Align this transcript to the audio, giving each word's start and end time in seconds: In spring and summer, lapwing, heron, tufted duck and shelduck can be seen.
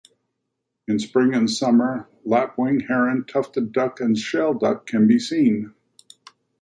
In 0.87 0.97
spring 0.97 1.35
and 1.35 1.47
summer, 1.47 2.09
lapwing, 2.25 2.79
heron, 2.87 3.23
tufted 3.23 3.71
duck 3.71 3.99
and 3.99 4.15
shelduck 4.15 4.87
can 4.87 5.05
be 5.05 5.19
seen. 5.19 5.75